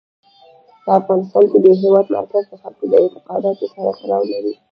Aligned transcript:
په 0.83 0.91
افغانستان 0.99 1.43
کې 1.51 1.57
د 1.65 1.67
هېواد 1.81 2.05
مرکز 2.15 2.43
د 2.49 2.53
خلکو 2.61 2.83
د 2.91 2.93
اعتقاداتو 3.01 3.65
سره 3.73 3.89
تړاو 3.99 4.23
لري. 4.33 4.53